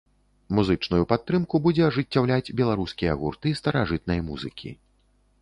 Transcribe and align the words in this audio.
Музычную 0.59 1.01
падтрымку 1.11 1.61
будзе 1.65 1.83
ажыццяўляць 1.89 2.53
беларускія 2.63 3.13
гурты 3.21 3.53
старажытнай 3.61 4.19
музыкі. 4.33 4.75